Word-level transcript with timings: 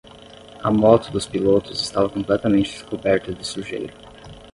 A 0.63 0.71
moto 0.71 1.11
dos 1.11 1.27
pilotos 1.27 1.79
estava 1.79 2.09
completamente 2.09 2.83
coberta 2.89 3.31
de 3.31 3.45
sujeira. 3.45 3.93